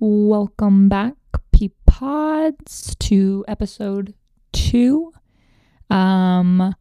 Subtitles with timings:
[0.00, 1.14] Welcome back,
[1.50, 4.12] Peapods, to episode
[4.52, 5.12] two.
[5.88, 6.74] Um,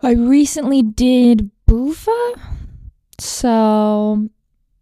[0.00, 2.10] I recently did Bufo,
[3.18, 4.30] so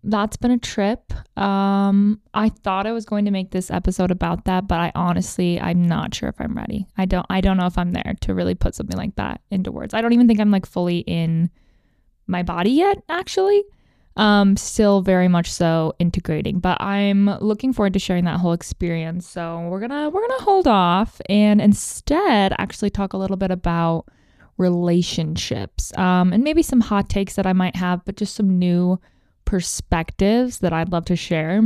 [0.05, 1.12] that's been a trip.
[1.37, 5.61] Um, I thought I was going to make this episode about that, but I honestly,
[5.61, 6.86] I'm not sure if I'm ready.
[6.96, 9.73] I don't, I don't know if I'm there to really put something like that into
[9.73, 9.93] words.
[9.93, 11.50] I don't even think I'm like fully in
[12.29, 13.65] my body yet, actually.
[14.16, 19.28] Um, still very much so integrating, but I'm looking forward to sharing that whole experience.
[19.28, 24.06] So we're gonna we're gonna hold off and instead actually talk a little bit about
[24.56, 29.00] relationships, um, and maybe some hot takes that I might have, but just some new
[29.45, 31.62] perspectives that I'd love to share.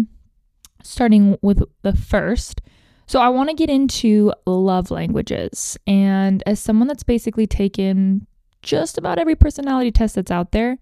[0.83, 2.63] Starting with the first.
[3.07, 5.77] So, I want to get into love languages.
[5.87, 8.27] And as someone that's basically taken
[8.63, 10.79] just about every personality test that's out there,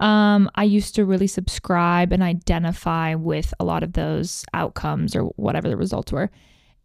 [0.00, 5.24] um, I used to really subscribe and identify with a lot of those outcomes or
[5.36, 6.30] whatever the results were.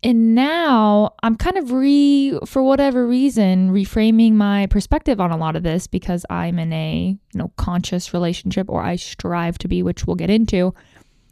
[0.05, 5.55] And now I'm kind of re, for whatever reason, reframing my perspective on a lot
[5.55, 9.81] of this because I'm in a, you know, conscious relationship or I strive to be,
[9.81, 10.73] which we'll get into.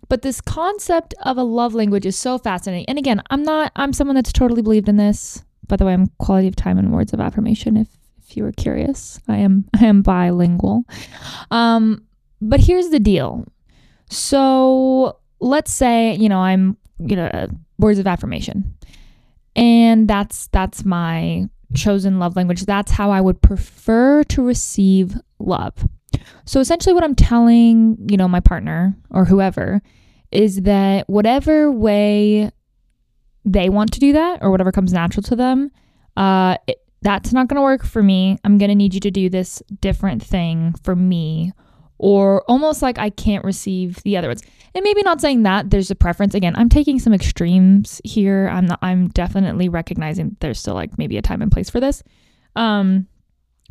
[0.07, 2.85] But this concept of a love language is so fascinating.
[2.87, 5.43] And again, I'm not, I'm someone that's totally believed in this.
[5.67, 7.87] By the way, I'm quality of time and words of affirmation if
[8.31, 9.19] if you were curious.
[9.27, 10.85] I am I am bilingual.
[11.51, 12.05] Um,
[12.41, 13.45] but here's the deal.
[14.09, 18.73] So let's say, you know, I'm, you know, words of affirmation.
[19.55, 22.65] And that's that's my chosen love language.
[22.65, 25.73] That's how I would prefer to receive love.
[26.45, 29.81] So essentially what I'm telling, you know, my partner or whoever
[30.31, 32.51] is that whatever way
[33.43, 35.71] they want to do that or whatever comes natural to them,
[36.15, 38.37] uh, it, that's not going to work for me.
[38.43, 41.51] I'm going to need you to do this different thing for me.
[41.97, 44.41] Or almost like I can't receive the other ones.
[44.73, 46.33] And maybe not saying that there's a preference.
[46.33, 48.49] Again, I'm taking some extremes here.
[48.51, 52.01] I'm not, I'm definitely recognizing there's still like maybe a time and place for this.
[52.55, 53.07] Um,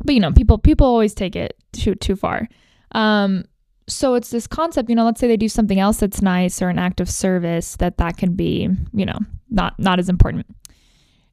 [0.03, 2.47] but you know, people people always take it too too far.
[2.93, 3.43] Um,
[3.87, 6.69] so it's this concept, you know, let's say they do something else that's nice or
[6.69, 10.45] an act of service that that can be, you know, not not as important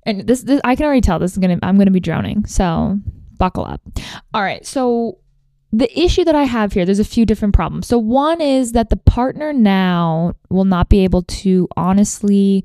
[0.08, 2.44] and this, this I can already tell this is gonna I'm gonna be drowning.
[2.46, 2.98] So
[3.36, 3.80] buckle up.
[4.34, 4.66] All right.
[4.66, 5.18] So
[5.70, 7.86] the issue that I have here, there's a few different problems.
[7.86, 12.64] So one is that the partner now will not be able to honestly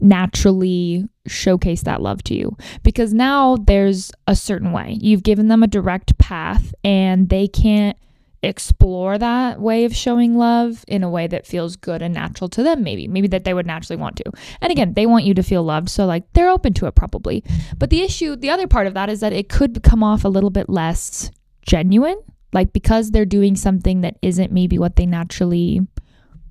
[0.00, 4.98] naturally showcase that love to you because now there's a certain way.
[5.00, 7.96] You've given them a direct path and they can't
[8.42, 12.62] explore that way of showing love in a way that feels good and natural to
[12.62, 14.24] them maybe maybe that they would naturally want to.
[14.60, 17.44] And again they want you to feel loved so like they're open to it probably.
[17.78, 20.28] But the issue the other part of that is that it could come off a
[20.28, 21.30] little bit less
[21.62, 22.20] genuine
[22.52, 25.80] like because they're doing something that isn't maybe what they naturally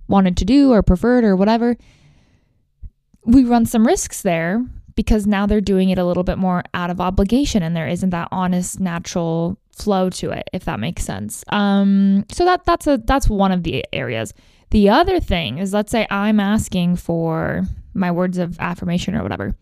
[0.07, 1.75] wanted to do or preferred or whatever
[3.25, 4.65] we run some risks there
[4.95, 8.09] because now they're doing it a little bit more out of obligation and there isn't
[8.09, 11.43] that honest natural flow to it if that makes sense.
[11.49, 14.33] Um so that that's a that's one of the areas.
[14.71, 19.55] The other thing is let's say i'm asking for my words of affirmation or whatever.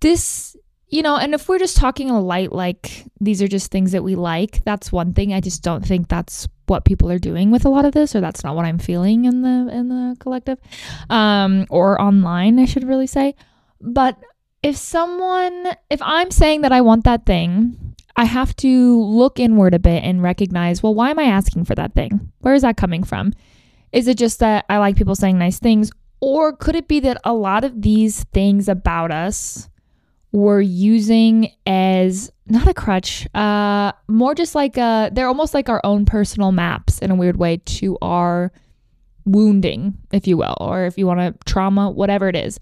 [0.00, 0.56] This
[0.88, 4.04] you know and if we're just talking a light like these are just things that
[4.04, 5.32] we like that's one thing.
[5.32, 8.20] I just don't think that's what people are doing with a lot of this or
[8.20, 10.58] that's not what i'm feeling in the in the collective.
[11.10, 13.34] Um or online i should really say.
[13.80, 14.18] But
[14.62, 17.87] if someone if i'm saying that i want that thing
[18.18, 21.76] I have to look inward a bit and recognize, well, why am I asking for
[21.76, 22.32] that thing?
[22.40, 23.32] Where is that coming from?
[23.92, 25.92] Is it just that I like people saying nice things?
[26.20, 29.68] Or could it be that a lot of these things about us
[30.32, 35.80] we're using as not a crutch, uh, more just like a, they're almost like our
[35.84, 38.52] own personal maps in a weird way to our
[39.26, 42.58] wounding, if you will, or if you want to trauma, whatever it is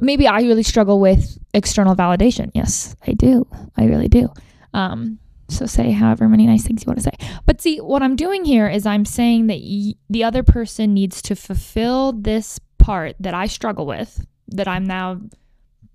[0.00, 2.50] maybe I really struggle with external validation.
[2.54, 3.46] Yes, I do.
[3.76, 4.28] I really do.
[4.74, 5.18] Um,
[5.48, 7.36] so say however many nice things you want to say.
[7.44, 11.22] But see, what I'm doing here is I'm saying that y- the other person needs
[11.22, 15.20] to fulfill this part that I struggle with, that I'm now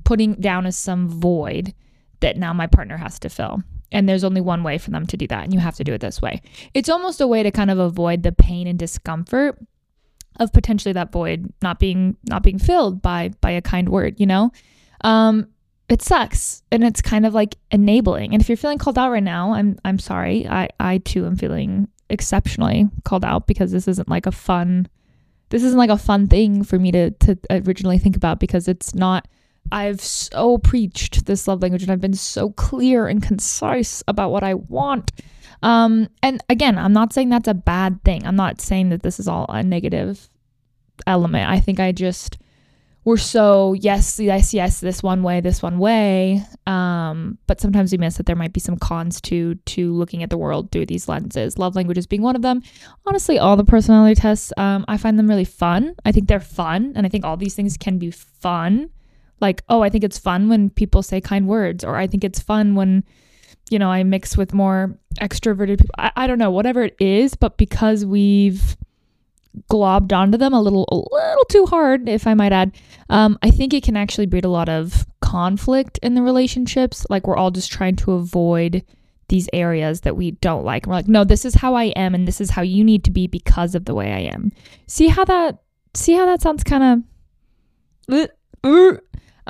[0.04, 1.74] putting down as some void
[2.22, 3.62] that now my partner has to fill.
[3.92, 5.94] And there's only one way for them to do that, and you have to do
[5.94, 6.42] it this way.
[6.74, 9.60] It's almost a way to kind of avoid the pain and discomfort
[10.40, 14.26] of potentially that void not being not being filled by by a kind word, you
[14.26, 14.52] know?
[15.02, 15.48] Um
[15.90, 18.34] it sucks and it's kind of like enabling.
[18.34, 20.48] And if you're feeling called out right now, I'm I'm sorry.
[20.48, 24.88] I I too am feeling exceptionally called out because this isn't like a fun
[25.50, 28.96] this isn't like a fun thing for me to to originally think about because it's
[28.96, 29.28] not
[29.72, 34.44] I've so preached this love language and I've been so clear and concise about what
[34.44, 35.12] I want
[35.62, 38.26] um, and again, I'm not saying that's a bad thing.
[38.26, 40.30] I'm not saying that this is all a negative
[41.08, 41.50] element.
[41.50, 42.38] I think I just
[43.04, 46.44] we're so yes, yes, yes, this one way, this one way.
[46.68, 50.30] Um, but sometimes we miss that there might be some cons to to looking at
[50.30, 51.58] the world through these lenses.
[51.58, 52.62] Love languages being one of them.
[53.08, 55.96] Honestly, all the personality tests, um, I find them really fun.
[56.06, 58.92] I think they're fun, and I think all these things can be fun.
[59.40, 62.40] Like, oh, I think it's fun when people say kind words, or I think it's
[62.40, 63.04] fun when
[63.72, 65.96] you know I mix with more extroverted people.
[65.98, 68.78] I, I don't know, whatever it is, but because we've
[69.70, 72.72] globbed onto them a little a little too hard if i might add
[73.10, 77.28] um, i think it can actually breed a lot of conflict in the relationships like
[77.28, 78.82] we're all just trying to avoid
[79.28, 82.28] these areas that we don't like we're like no this is how i am and
[82.28, 84.52] this is how you need to be because of the way i am
[84.88, 85.62] see how that
[85.94, 87.04] see how that sounds kind
[88.10, 88.30] of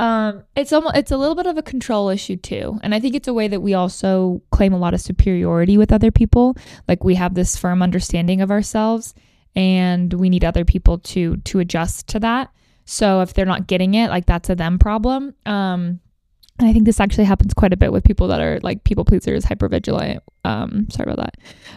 [0.01, 3.13] um, it's almost it's a little bit of a control issue too, and I think
[3.13, 6.57] it's a way that we also claim a lot of superiority with other people.
[6.87, 9.13] Like we have this firm understanding of ourselves,
[9.55, 12.49] and we need other people to to adjust to that.
[12.85, 15.35] So if they're not getting it, like that's a them problem.
[15.45, 15.99] Um,
[16.57, 19.05] and I think this actually happens quite a bit with people that are like people
[19.05, 20.23] pleasers, hyper vigilant.
[20.43, 21.31] Um, sorry about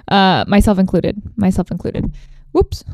[0.08, 0.14] that.
[0.14, 1.20] Uh, myself included.
[1.36, 2.16] Myself included.
[2.52, 2.86] Whoops,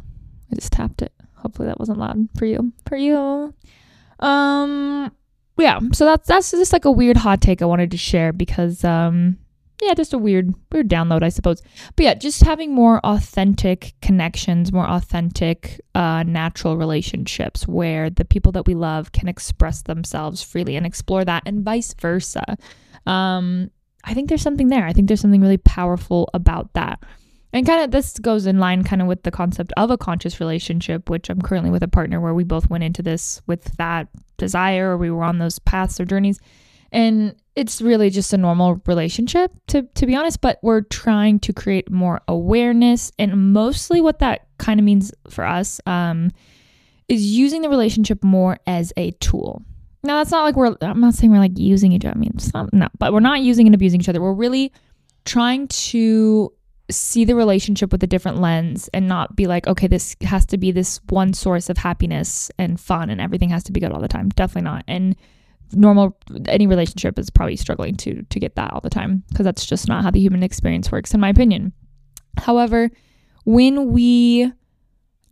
[0.51, 1.13] I just tapped it.
[1.37, 2.73] Hopefully that wasn't loud for you.
[2.85, 3.55] For you.
[4.19, 5.13] Um,
[5.61, 5.81] yeah.
[5.93, 9.39] So that's that's just like a weird hot take I wanted to share because um
[9.83, 11.63] yeah, just a weird weird download, I suppose.
[11.97, 18.53] But yeah, just having more authentic connections, more authentic, uh, natural relationships where the people
[18.53, 22.59] that we love can express themselves freely and explore that, and vice versa.
[23.07, 23.71] Um,
[24.05, 24.87] I think there's something there.
[24.87, 27.03] I think there's something really powerful about that.
[27.53, 30.39] And kind of this goes in line kind of with the concept of a conscious
[30.39, 34.09] relationship, which I'm currently with a partner where we both went into this with that
[34.37, 36.39] desire or we were on those paths or journeys.
[36.93, 41.53] And it's really just a normal relationship to to be honest, but we're trying to
[41.53, 46.31] create more awareness and mostly what that kind of means for us um,
[47.09, 49.63] is using the relationship more as a tool.
[50.03, 52.15] Now that's not like we're I'm not saying we're like using each other.
[52.15, 54.23] I mean, not, no, but we're not using and abusing each other.
[54.23, 54.73] We're really
[55.25, 56.53] trying to
[56.93, 60.59] see the relationship with a different lens and not be like, okay, this has to
[60.59, 64.01] be this one source of happiness and fun and everything has to be good all
[64.01, 64.29] the time.
[64.31, 64.85] Definitely not.
[64.89, 65.17] And
[65.73, 66.17] normal
[66.47, 69.89] any relationship is probably struggling to to get that all the time because that's just
[69.89, 71.73] not how the human experience works in my opinion
[72.39, 72.91] however
[73.45, 74.53] when we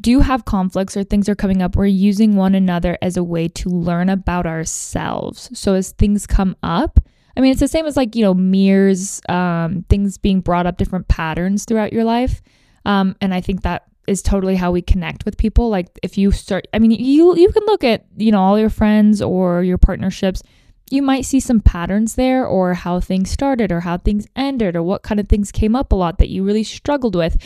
[0.00, 3.48] do have conflicts or things are coming up we're using one another as a way
[3.48, 7.00] to learn about ourselves so as things come up
[7.38, 10.76] i mean it's the same as like you know mirrors um, things being brought up
[10.76, 12.42] different patterns throughout your life
[12.84, 15.68] um, and i think that is totally how we connect with people.
[15.68, 18.70] Like if you start I mean you you can look at, you know, all your
[18.70, 20.42] friends or your partnerships.
[20.90, 24.82] You might see some patterns there or how things started or how things ended or
[24.82, 27.36] what kind of things came up a lot that you really struggled with.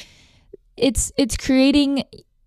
[0.76, 2.04] It's it's creating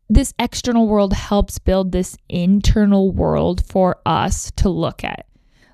[0.09, 5.25] this external world helps build this internal world for us to look at.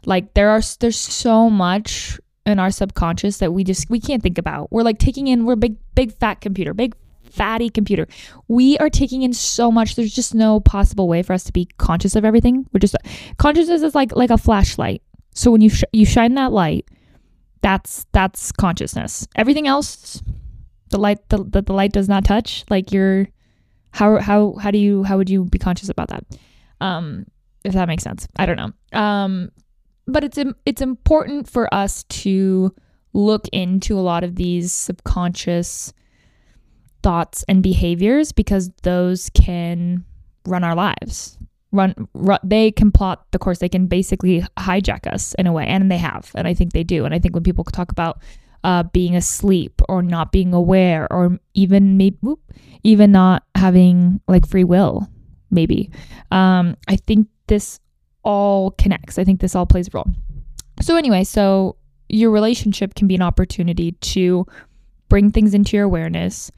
[0.06, 4.38] Like there are there's so much in our subconscious that we just we can't think
[4.38, 4.72] about.
[4.72, 8.08] We're like taking in we're big big fat computer, big fatty computer.
[8.48, 9.96] We are taking in so much.
[9.96, 12.66] There's just no possible way for us to be conscious of everything.
[12.74, 12.96] We're just
[13.38, 15.02] consciousness is like like a flashlight.
[15.34, 16.86] So when you sh- you shine that light,
[17.62, 19.28] that's that's consciousness.
[19.36, 20.22] Everything else,
[20.90, 22.66] the light the, the, the light does not touch.
[22.70, 23.28] Like you're
[23.92, 26.26] how how how do you how would you be conscious about that?
[26.80, 27.26] Um,
[27.64, 28.28] if that makes sense.
[28.36, 29.00] I don't know.
[29.00, 29.52] Um,
[30.08, 32.74] but it's it's important for us to
[33.14, 35.94] look into a lot of these subconscious
[37.04, 40.06] thoughts and behaviors because those can
[40.46, 41.38] run our lives.
[41.74, 43.60] Run, run, they can plot the course.
[43.60, 46.84] They can basically hijack us in a way, and they have, and I think they
[46.84, 47.06] do.
[47.06, 48.22] And I think when people talk about
[48.64, 52.42] uh, being asleep or not being aware, or even maybe whoop,
[52.84, 55.08] even not having like free will,
[55.50, 55.90] maybe,
[56.30, 57.80] um, I think this
[58.24, 59.18] all connects.
[59.18, 60.08] I think this all plays a role.
[60.82, 61.76] So anyway, so
[62.10, 64.46] your relationship can be an opportunity to
[65.10, 66.52] bring things into your awareness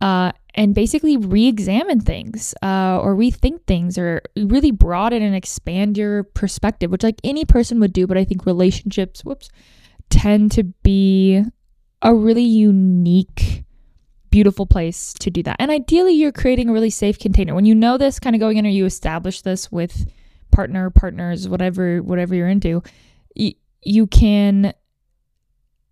[0.00, 6.22] uh, and basically re-examine things uh, or rethink things or really broaden and expand your
[6.22, 9.48] perspective which like any person would do but i think relationships whoops
[10.10, 11.42] tend to be
[12.02, 13.64] a really unique
[14.30, 17.74] beautiful place to do that and ideally you're creating a really safe container when you
[17.74, 20.06] know this kind of going in or you establish this with
[20.56, 22.82] partner partners whatever whatever you're into
[23.36, 24.72] y- you can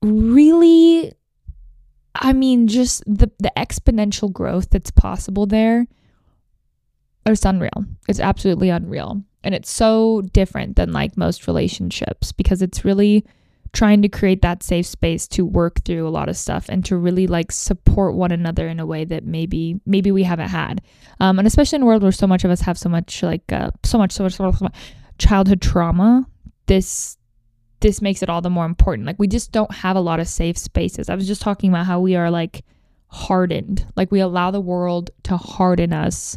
[0.03, 1.13] really
[2.15, 5.87] I mean, just the, the exponential growth that's possible there
[7.29, 7.85] is unreal.
[8.09, 9.23] It's absolutely unreal.
[9.43, 13.27] And it's so different than like most relationships because it's really
[13.75, 16.97] trying to create that safe space to work through a lot of stuff and to
[16.97, 20.81] really like support one another in a way that maybe maybe we haven't had.
[21.21, 23.53] Um, and especially in a world where so much of us have so much like
[23.53, 24.73] uh, so much so much, so much
[25.19, 26.27] childhood trauma
[26.67, 27.19] this
[27.81, 29.07] this makes it all the more important.
[29.07, 31.11] Like we just don't have a lot of safe spaces.
[31.11, 32.65] I was just talking about how we are like
[33.09, 33.87] hardened.
[33.95, 36.37] Like we allow the world to harden us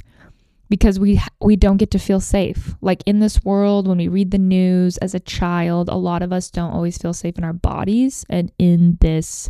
[0.69, 2.75] because we we don't get to feel safe.
[2.81, 6.33] Like in this world when we read the news as a child, a lot of
[6.33, 9.49] us don't always feel safe in our bodies and in this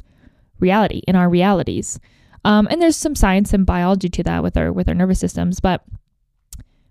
[0.59, 1.99] reality, in our realities.
[2.45, 5.59] Um, and there's some science and biology to that with our with our nervous systems,
[5.59, 5.83] but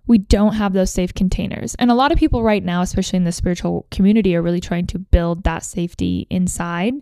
[0.07, 1.75] we don't have those safe containers.
[1.77, 4.87] And a lot of people right now, especially in the spiritual community, are really trying
[4.89, 6.95] to build that safety inside.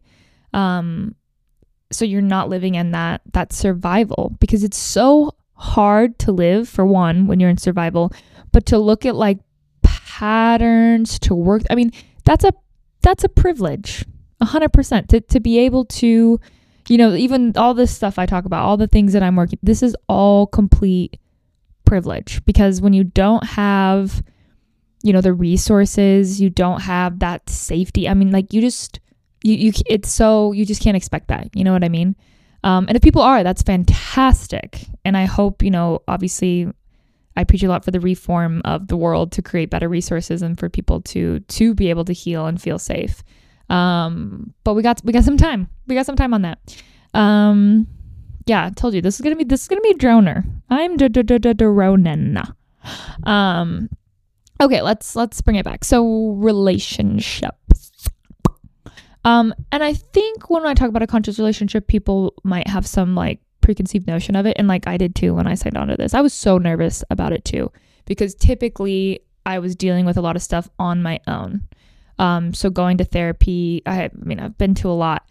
[0.54, 1.14] Um,
[1.92, 6.84] so you're not living in that that survival because it's so hard to live for
[6.84, 8.12] one when you're in survival,
[8.52, 9.38] but to look at like
[9.82, 11.62] patterns to work.
[11.70, 11.92] I mean,
[12.24, 12.52] that's a
[13.02, 14.04] that's a privilege.
[14.42, 16.40] hundred percent to to be able to,
[16.88, 19.58] you know, even all this stuff I talk about, all the things that I'm working,
[19.62, 21.18] this is all complete
[21.84, 24.22] privilege because when you don't have
[25.02, 29.00] you know the resources you don't have that safety i mean like you just
[29.42, 32.16] you you it's so you just can't expect that you know what i mean
[32.64, 34.86] um, and if people are, that's fantastic.
[35.04, 36.66] And I hope, you know, obviously
[37.36, 40.58] I preach a lot for the reform of the world to create better resources and
[40.58, 43.22] for people to to be able to heal and feel safe.
[43.68, 45.68] Um, but we got we got some time.
[45.86, 46.58] We got some time on that.
[47.12, 47.86] Um,
[48.46, 50.44] yeah, I told you this is gonna be this is gonna be a droner.
[50.70, 52.54] I'm dronen.
[53.24, 53.90] Um,
[54.60, 55.84] okay, let's let's bring it back.
[55.84, 57.56] So relationship.
[59.24, 63.14] Um, and I think when I talk about a conscious relationship, people might have some
[63.14, 64.56] like preconceived notion of it.
[64.58, 66.14] And like I did too when I signed on to this.
[66.14, 67.72] I was so nervous about it too,
[68.04, 71.66] because typically I was dealing with a lot of stuff on my own.
[72.18, 75.26] Um, so going to therapy, I, I mean, I've been to a lot,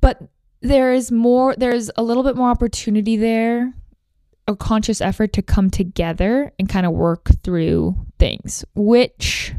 [0.00, 0.22] but
[0.60, 3.74] there is more, there's a little bit more opportunity there,
[4.46, 9.54] a conscious effort to come together and kind of work through things, which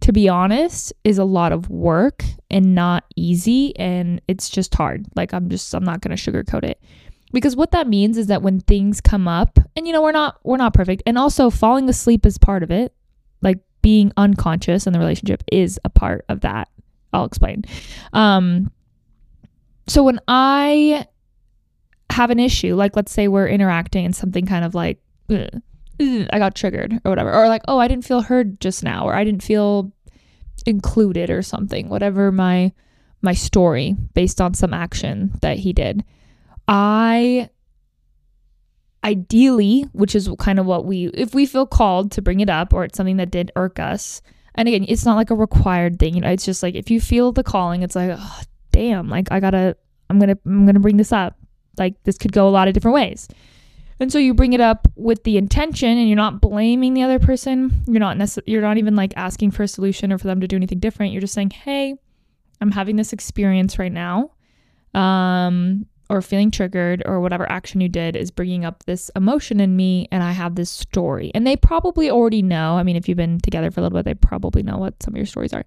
[0.00, 3.76] to be honest, is a lot of work and not easy.
[3.78, 5.06] And it's just hard.
[5.14, 6.80] Like, I'm just, I'm not going to sugarcoat it.
[7.32, 10.38] Because what that means is that when things come up, and you know, we're not,
[10.42, 11.02] we're not perfect.
[11.06, 12.92] And also, falling asleep is part of it.
[13.40, 16.68] Like, being unconscious in the relationship is a part of that.
[17.12, 17.64] I'll explain.
[18.12, 18.70] Um,
[19.86, 21.06] so when I
[22.10, 25.62] have an issue, like let's say we're interacting and something kind of like, ugh,
[26.00, 29.14] I got triggered or whatever, or like, oh, I didn't feel heard just now, or
[29.14, 29.92] I didn't feel
[30.66, 32.72] included or something, whatever my
[33.22, 36.04] my story based on some action that he did.
[36.66, 37.50] I
[39.04, 42.72] ideally, which is kind of what we if we feel called to bring it up
[42.72, 44.22] or it's something that did irk us.
[44.54, 47.00] And again, it's not like a required thing, you know, it's just like if you
[47.00, 48.40] feel the calling, it's like, oh,
[48.72, 49.76] damn, like I got to
[50.08, 51.36] I'm going to I'm going to bring this up.
[51.78, 53.28] Like this could go a lot of different ways.
[54.00, 57.18] And so you bring it up with the intention and you're not blaming the other
[57.18, 57.84] person.
[57.86, 60.48] You're not necess- you're not even like asking for a solution or for them to
[60.48, 61.12] do anything different.
[61.12, 61.96] You're just saying, "Hey,
[62.62, 64.30] I'm having this experience right now."
[64.94, 69.76] Um or feeling triggered or whatever action you did is bringing up this emotion in
[69.76, 71.30] me and I have this story.
[71.36, 72.76] And they probably already know.
[72.78, 75.14] I mean, if you've been together for a little bit, they probably know what some
[75.14, 75.64] of your stories are.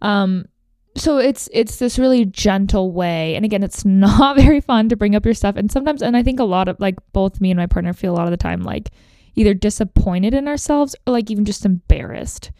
[0.00, 0.46] Um
[0.96, 3.34] so it's it's this really gentle way.
[3.34, 5.56] And again it's not very fun to bring up your stuff.
[5.56, 8.12] And sometimes and i think a lot of like both me and my partner feel
[8.12, 8.90] a lot of the time like
[9.36, 12.50] either disappointed in ourselves or like even just embarrassed.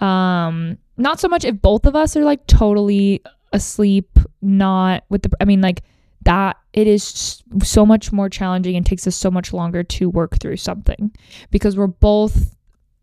[0.00, 3.22] Um not so much if both of us are like totally
[3.52, 5.82] asleep not with the i mean like
[6.24, 10.38] that it is so much more challenging and takes us so much longer to work
[10.38, 11.12] through something.
[11.50, 12.56] Because we're both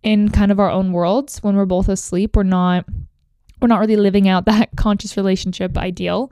[0.03, 1.41] in kind of our own worlds.
[1.43, 2.86] When we're both asleep we're not
[3.62, 6.32] we're not really living out that conscious relationship ideal.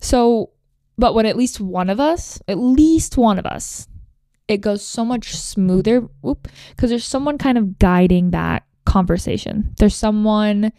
[0.00, 0.50] So,
[0.96, 3.88] but when at least one of us, at least one of us,
[4.46, 9.74] it goes so much smoother because there's someone kind of guiding that conversation.
[9.78, 10.72] There's someone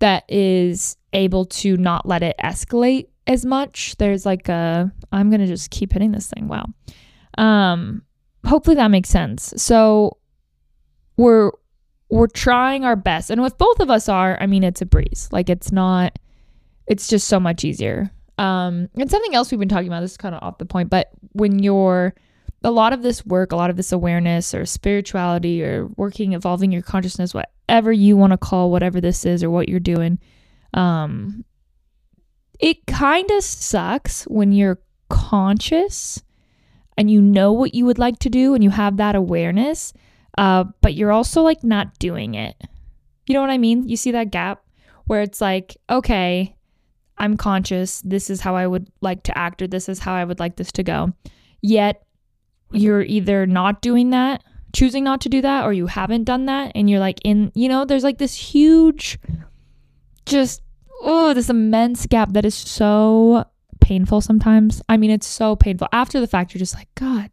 [0.00, 3.96] that is able to not let it escalate as much.
[3.96, 6.48] There's like a I'm going to just keep hitting this thing.
[6.48, 6.66] Wow.
[7.38, 8.02] Um
[8.44, 9.54] hopefully that makes sense.
[9.56, 10.18] So
[11.16, 11.52] we're
[12.14, 13.28] we're trying our best.
[13.28, 15.28] And with both of us are, I mean, it's a breeze.
[15.32, 16.16] Like it's not,
[16.86, 18.08] it's just so much easier.
[18.38, 20.90] Um, and something else we've been talking about, this is kind of off the point,
[20.90, 22.14] but when you're,
[22.62, 26.72] a lot of this work, a lot of this awareness or spirituality or working, evolving
[26.72, 30.18] your consciousness, whatever you want to call whatever this is or what you're doing,
[30.72, 31.44] um,
[32.58, 34.78] it kind of sucks when you're
[35.10, 36.22] conscious
[36.96, 39.92] and you know what you would like to do and you have that awareness
[40.38, 42.56] uh, but you're also like not doing it.
[43.26, 43.88] You know what I mean?
[43.88, 44.64] You see that gap
[45.06, 46.54] where it's like, okay,
[47.18, 48.02] I'm conscious.
[48.02, 50.56] This is how I would like to act, or this is how I would like
[50.56, 51.12] this to go.
[51.62, 52.04] Yet
[52.72, 56.72] you're either not doing that, choosing not to do that, or you haven't done that.
[56.74, 59.18] And you're like, in, you know, there's like this huge,
[60.26, 60.62] just,
[61.02, 63.44] oh, this immense gap that is so
[63.80, 64.82] painful sometimes.
[64.88, 65.88] I mean, it's so painful.
[65.92, 67.30] After the fact, you're just like, God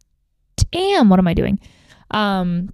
[0.70, 1.58] damn, what am I doing?
[2.12, 2.72] Um,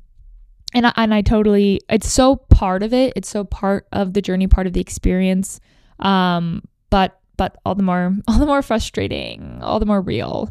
[0.75, 3.13] and I, and I totally, it's so part of it.
[3.17, 5.61] It's so part of the journey, part of the experience.
[5.99, 10.51] Um, but but all the more all the more frustrating, all the more real.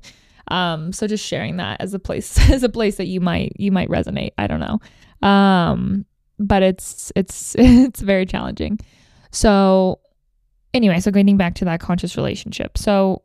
[0.49, 3.71] Um, so just sharing that as a place as a place that you might you
[3.71, 4.31] might resonate.
[4.39, 5.27] I don't know.
[5.27, 6.05] Um,
[6.39, 8.79] but it's it's it's very challenging.
[9.31, 9.99] So
[10.73, 12.77] anyway, so getting back to that conscious relationship.
[12.77, 13.21] So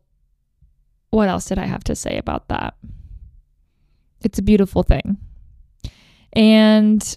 [1.11, 2.75] what else did I have to say about that?
[4.22, 5.18] It's a beautiful thing.
[6.34, 7.16] And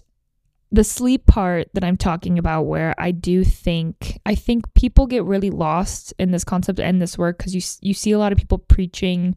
[0.72, 5.24] the sleep part that I'm talking about, where I do think I think people get
[5.24, 8.38] really lost in this concept and this work because you you see a lot of
[8.38, 9.36] people preaching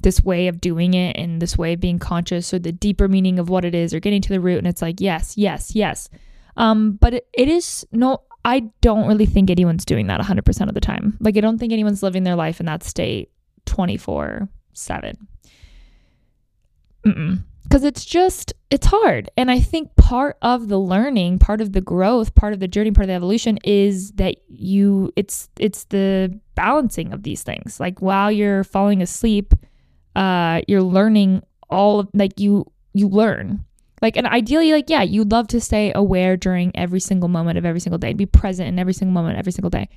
[0.00, 3.38] this way of doing it and this way of being conscious or the deeper meaning
[3.38, 6.08] of what it is or getting to the root and it's like yes yes yes.
[6.56, 10.74] Um but it, it is no i don't really think anyone's doing that 100% of
[10.74, 11.16] the time.
[11.20, 13.30] Like i don't think anyone's living their life in that state
[13.66, 15.28] 24 7
[17.70, 19.30] because it's just it's hard.
[19.36, 22.90] And i think part of the learning part of the growth part of the journey
[22.90, 27.78] part of the evolution is that you it's it's the balancing of these things.
[27.78, 29.54] Like while you're falling asleep
[30.16, 33.64] uh you're learning all of like you you learn.
[34.02, 37.64] Like and ideally like yeah you'd love to stay aware during every single moment of
[37.64, 39.88] every single day be present in every single moment every single day.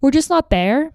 [0.00, 0.92] We're just not there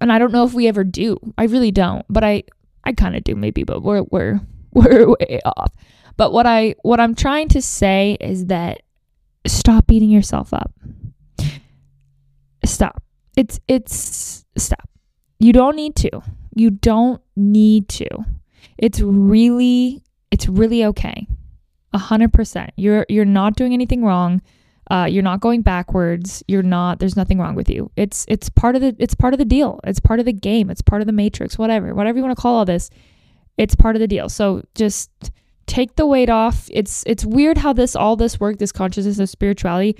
[0.00, 1.18] and i don't know if we ever do.
[1.38, 2.42] I really don't but i
[2.84, 4.40] i kind of do maybe but we're we're
[4.74, 5.72] we're way off.
[6.16, 8.82] But what I what I'm trying to say is that
[9.46, 10.72] stop beating yourself up.
[12.64, 13.02] Stop.
[13.36, 14.88] It's it's stop.
[15.38, 16.22] You don't need to.
[16.54, 18.08] You don't need to.
[18.76, 21.26] It's really it's really okay.
[21.92, 22.72] A hundred percent.
[22.76, 24.42] You're you're not doing anything wrong.
[24.90, 26.42] Uh, you're not going backwards.
[26.48, 26.98] You're not.
[26.98, 27.90] There's nothing wrong with you.
[27.96, 29.80] It's it's part of the it's part of the deal.
[29.84, 30.68] It's part of the game.
[30.68, 31.56] It's part of the matrix.
[31.56, 32.90] Whatever whatever you want to call all this
[33.60, 34.30] it's part of the deal.
[34.30, 35.10] So just
[35.66, 36.68] take the weight off.
[36.72, 39.96] It's it's weird how this all this work, this consciousness of spirituality,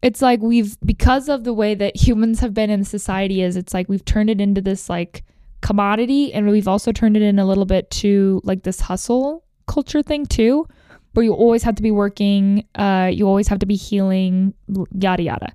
[0.00, 3.74] it's like we've because of the way that humans have been in society is it's
[3.74, 5.24] like we've turned it into this like
[5.60, 10.02] commodity and we've also turned it in a little bit to like this hustle culture
[10.02, 10.66] thing too
[11.12, 14.54] where you always have to be working uh you always have to be healing
[14.92, 15.52] yada yada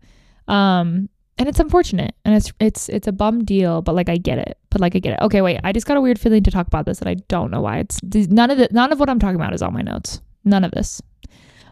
[0.47, 1.07] um
[1.41, 4.59] and it's unfortunate and it's it's it's a bum deal but like i get it
[4.69, 5.19] but like i get it.
[5.23, 7.49] Okay wait i just got a weird feeling to talk about this and i don't
[7.49, 7.79] know why.
[7.79, 10.21] It's none of the none of what i'm talking about is on my notes.
[10.45, 11.01] None of this.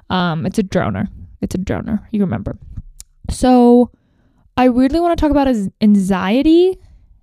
[0.09, 1.07] Um it's a droner.
[1.41, 2.03] It's a droner.
[2.09, 2.57] You remember.
[3.29, 3.91] So
[4.57, 5.47] i weirdly want to talk about
[5.81, 6.79] anxiety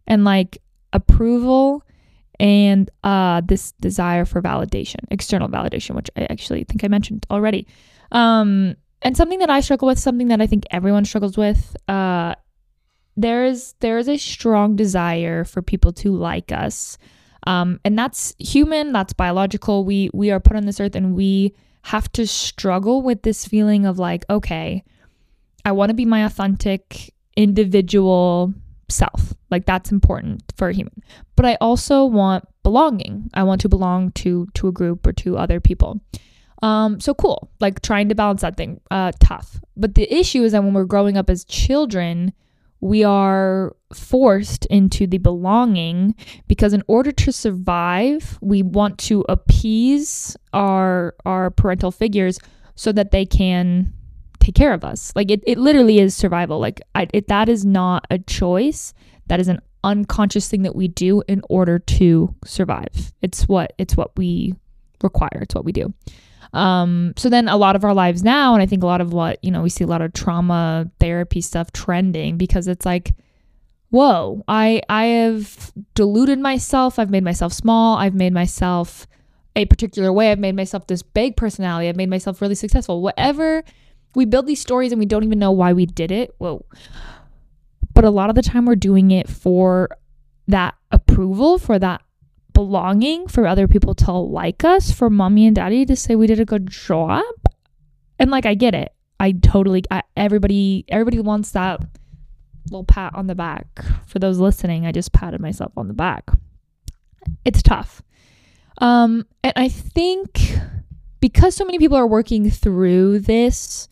[0.07, 0.59] and like
[0.93, 1.83] approval
[2.39, 7.67] and uh this desire for validation external validation which i actually think i mentioned already.
[8.13, 12.35] Um and something that I struggle with, something that I think everyone struggles with, uh,
[13.17, 16.99] there is there is a strong desire for people to like us,
[17.47, 19.85] um, and that's human, that's biological.
[19.85, 23.87] We we are put on this earth, and we have to struggle with this feeling
[23.87, 24.83] of like, okay,
[25.65, 28.53] I want to be my authentic individual
[28.89, 29.35] self.
[29.53, 31.01] Like that's important for a human.
[31.37, 33.31] But I also want belonging.
[33.35, 36.01] I want to belong to to a group or to other people.
[36.63, 39.61] Um, so cool, like trying to balance that thing, uh, tough.
[39.77, 42.33] But the issue is that when we're growing up as children,
[42.81, 46.15] we are forced into the belonging
[46.47, 52.39] because in order to survive, we want to appease our our parental figures
[52.75, 53.93] so that they can
[54.41, 55.13] take care of us.
[55.17, 56.59] Like it, it literally is survival.
[56.59, 58.95] Like I, it, that is not a choice.
[59.27, 63.13] That is an unconscious thing that we do in order to survive.
[63.23, 64.55] It's what it's what we
[65.03, 65.41] require.
[65.43, 65.95] It's what we do.
[66.57, 69.13] Um, so then a lot of our lives now, and I think a lot of
[69.13, 73.15] what, you know, we see a lot of trauma therapy stuff trending because it's like,
[73.91, 79.07] whoa, I I have deluded myself, I've made myself small, I've made myself
[79.55, 83.03] a particular way, I've made myself this big personality, I've made myself really successful.
[83.03, 83.63] Whatever
[84.15, 86.35] we build these stories and we don't even know why we did it.
[86.39, 86.65] Whoa.
[87.93, 89.91] But a lot of the time we're doing it for
[90.49, 92.01] that approval, for that
[92.57, 96.41] belonging for other people to like us, for mommy and daddy to say we did
[96.41, 97.23] a good job.
[98.19, 98.95] And like I get it.
[99.21, 101.83] I totally I, everybody everybody wants that
[102.71, 103.67] little pat on the back.
[104.07, 106.31] For those listening, I just patted myself on the back.
[107.45, 108.01] It's tough.
[108.79, 110.57] Um and I think
[111.21, 113.87] because so many people are working through this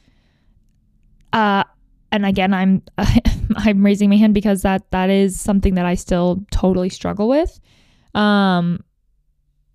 [1.34, 1.64] uh
[2.10, 2.82] and again I'm
[3.56, 7.60] I'm raising my hand because that that is something that I still totally struggle with.
[8.14, 8.84] Um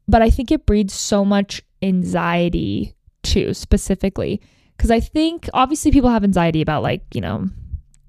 [0.08, 4.42] but I think it breeds so much anxiety too, specifically.
[4.76, 7.48] Because I think obviously people have anxiety about like, you know,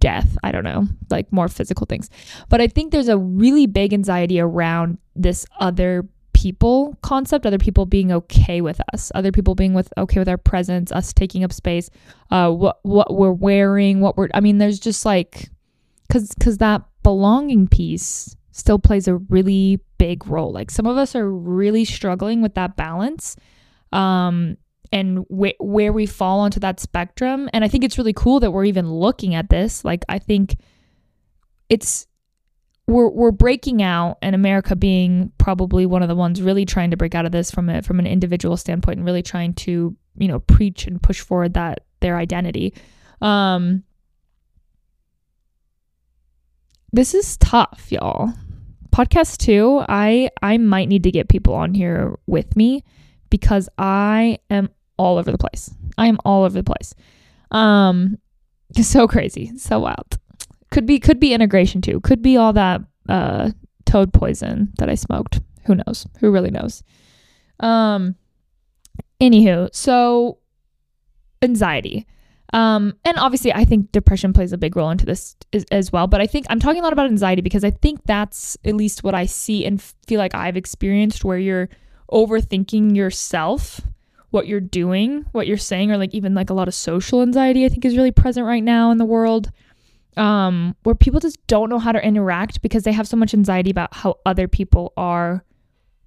[0.00, 0.36] death.
[0.42, 2.08] I don't know, like more physical things.
[2.48, 7.84] But I think there's a really big anxiety around this other people concept, other people
[7.84, 11.52] being okay with us, other people being with okay with our presence, us taking up
[11.52, 11.90] space,
[12.30, 14.28] uh, what what we're wearing, what we're.
[14.32, 15.50] I mean, there's just like,
[16.10, 20.52] cause cause that belonging piece still plays a really big role.
[20.52, 23.36] Like some of us are really struggling with that balance.
[23.92, 24.56] Um,
[24.92, 27.48] and wh- where we fall onto that spectrum.
[27.52, 29.84] And I think it's really cool that we're even looking at this.
[29.84, 30.56] Like, I think
[31.68, 32.06] it's
[32.86, 36.96] we're we're breaking out, and America being probably one of the ones really trying to
[36.96, 40.28] break out of this from a from an individual standpoint, and really trying to you
[40.28, 42.74] know preach and push forward that their identity.
[43.20, 43.84] Um,
[46.92, 48.32] this is tough, y'all.
[48.90, 52.84] Podcast two, I I might need to get people on here with me
[53.30, 55.70] because I am all over the place.
[55.96, 56.94] I am all over the place.
[57.50, 58.18] Um,
[58.82, 60.18] so crazy, so wild.
[60.70, 62.00] Could be could be integration too.
[62.00, 63.50] Could be all that uh
[63.86, 65.40] toad poison that I smoked.
[65.66, 66.06] Who knows?
[66.20, 66.82] Who really knows?
[67.60, 68.16] Um
[69.20, 70.38] anywho, so
[71.42, 72.06] anxiety.
[72.52, 76.06] Um, and obviously, I think depression plays a big role into this as, as, well.
[76.06, 79.04] But I think I'm talking a lot about anxiety because I think that's at least
[79.04, 81.68] what I see and feel like I've experienced where you're
[82.10, 83.80] overthinking yourself,
[84.30, 87.64] what you're doing, what you're saying, or like even like a lot of social anxiety,
[87.64, 89.52] I think is really present right now in the world
[90.16, 93.70] um, where people just don't know how to interact because they have so much anxiety
[93.70, 95.44] about how other people are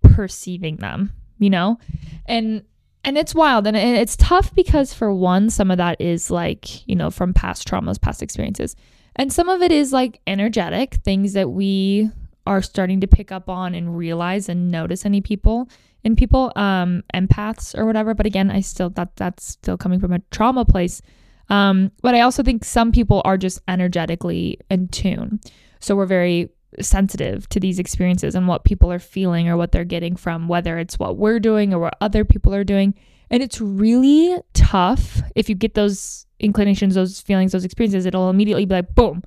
[0.02, 1.80] perceiving them, you know?
[2.26, 2.64] And
[3.04, 6.96] and it's wild and it's tough because for one some of that is like, you
[6.96, 8.76] know, from past traumas, past experiences.
[9.16, 12.10] And some of it is like energetic, things that we
[12.48, 15.70] are starting to pick up on and realize and notice any people
[16.04, 20.14] in people um empaths or whatever, but again, I still that that's still coming from
[20.14, 21.02] a trauma place
[21.50, 25.40] um, but I also think some people are just energetically in tune.
[25.80, 26.50] So we're very
[26.82, 30.78] sensitive to these experiences and what people are feeling or what they're getting from whether
[30.78, 32.94] it's what we're doing or what other people are doing.
[33.30, 38.66] And it's really tough if you get those inclinations, those feelings, those experiences, it'll immediately
[38.66, 39.24] be like, boom,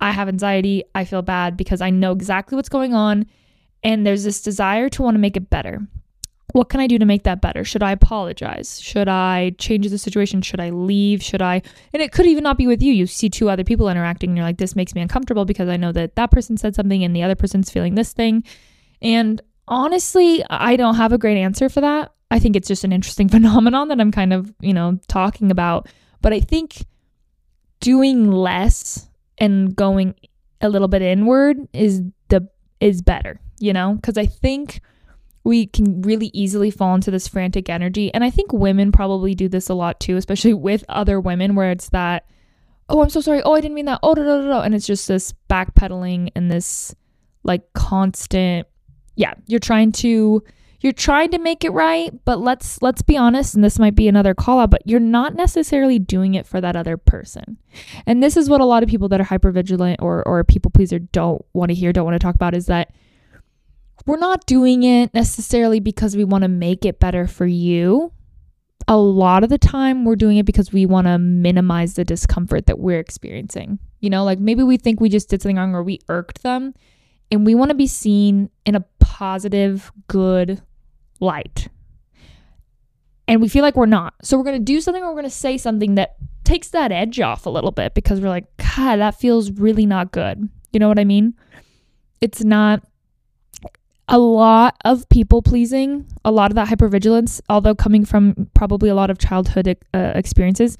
[0.00, 0.84] I have anxiety.
[0.94, 3.26] I feel bad because I know exactly what's going on.
[3.82, 5.86] And there's this desire to want to make it better
[6.52, 7.64] what can I do to make that better?
[7.64, 8.80] Should I apologize?
[8.80, 10.42] Should I change the situation?
[10.42, 11.22] Should I leave?
[11.22, 11.62] Should I?
[11.92, 12.92] And it could even not be with you.
[12.92, 15.76] You see two other people interacting and you're like, this makes me uncomfortable because I
[15.76, 18.44] know that that person said something and the other person's feeling this thing.
[19.02, 22.12] And honestly, I don't have a great answer for that.
[22.30, 25.88] I think it's just an interesting phenomenon that I'm kind of, you know, talking about.
[26.22, 26.84] But I think
[27.80, 29.08] doing less
[29.38, 30.14] and going
[30.60, 32.48] a little bit inward is the
[32.80, 33.98] is better, you know?
[34.02, 34.80] Cuz I think
[35.44, 38.12] we can really easily fall into this frantic energy.
[38.12, 41.70] And I think women probably do this a lot too, especially with other women, where
[41.70, 42.26] it's that,
[42.88, 43.42] oh, I'm so sorry.
[43.42, 44.00] Oh, I didn't mean that.
[44.02, 46.94] Oh, da, da, da, and it's just this backpedaling and this
[47.42, 48.66] like constant,
[49.16, 50.42] yeah, you're trying to
[50.80, 54.08] you're trying to make it right but let's let's be honest and this might be
[54.08, 57.58] another call out but you're not necessarily doing it for that other person
[58.06, 60.70] and this is what a lot of people that are hyper vigilant or or people
[60.70, 62.94] pleaser don't want to hear don't want to talk about is that
[64.06, 68.12] we're not doing it necessarily because we want to make it better for you.
[68.88, 72.66] A lot of the time, we're doing it because we want to minimize the discomfort
[72.66, 73.78] that we're experiencing.
[74.00, 76.74] You know, like maybe we think we just did something wrong or we irked them,
[77.30, 80.62] and we want to be seen in a positive, good
[81.20, 81.68] light.
[83.28, 84.14] And we feel like we're not.
[84.22, 86.90] So we're going to do something or we're going to say something that takes that
[86.90, 90.48] edge off a little bit because we're like, God, that feels really not good.
[90.72, 91.34] You know what I mean?
[92.20, 92.82] It's not
[94.10, 98.94] a lot of people pleasing, a lot of that hypervigilance, although coming from probably a
[98.94, 100.76] lot of childhood uh, experiences,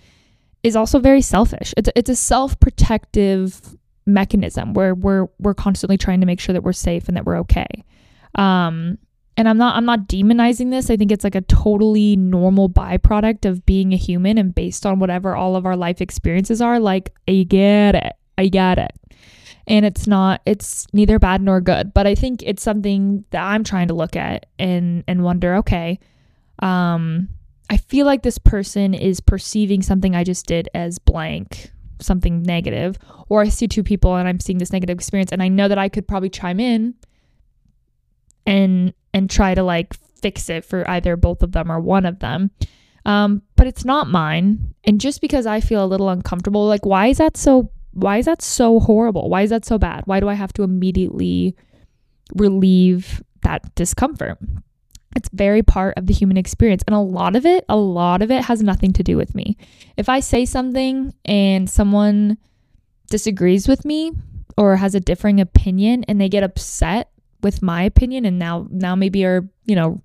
[0.64, 1.72] is also very selfish.
[1.76, 3.60] It's a, it's a self protective
[4.04, 7.38] mechanism where we're we're constantly trying to make sure that we're safe and that we're
[7.38, 7.68] okay.
[8.34, 8.98] Um,
[9.36, 10.90] and I'm not I'm not demonizing this.
[10.90, 14.98] I think it's like a totally normal byproduct of being a human and based on
[14.98, 16.80] whatever all of our life experiences are.
[16.80, 18.90] Like I get it, I get it
[19.70, 23.64] and it's not it's neither bad nor good but i think it's something that i'm
[23.64, 25.98] trying to look at and and wonder okay
[26.58, 27.28] um
[27.70, 32.98] i feel like this person is perceiving something i just did as blank something negative
[33.28, 35.78] or i see two people and i'm seeing this negative experience and i know that
[35.78, 36.94] i could probably chime in
[38.46, 42.18] and and try to like fix it for either both of them or one of
[42.18, 42.50] them.
[43.06, 44.74] Um but it's not mine.
[44.84, 48.26] And just because i feel a little uncomfortable like why is that so why is
[48.26, 49.28] that so horrible?
[49.28, 50.02] Why is that so bad?
[50.06, 51.56] Why do I have to immediately
[52.34, 54.38] relieve that discomfort?
[55.16, 56.84] It's very part of the human experience.
[56.86, 59.56] And a lot of it, a lot of it has nothing to do with me.
[59.96, 62.38] If I say something and someone
[63.08, 64.12] disagrees with me
[64.56, 67.10] or has a differing opinion and they get upset
[67.42, 70.00] with my opinion and now now maybe are, you know,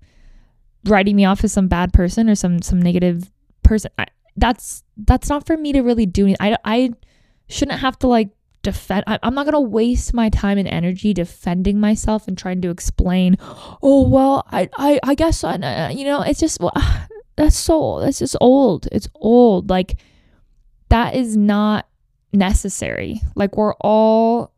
[0.86, 3.30] writing me off as some bad person or some some negative
[3.62, 3.92] person.
[3.98, 6.34] I, that's that's not for me to really do.
[6.40, 6.90] I I
[7.48, 8.30] shouldn't have to like
[8.62, 12.60] defend I, am not going to waste my time and energy defending myself and trying
[12.62, 13.36] to explain
[13.82, 16.72] oh well i i, I guess I, you know it's just well,
[17.36, 19.96] that's so that's just old it's old like
[20.88, 21.86] that is not
[22.32, 24.52] necessary like we're all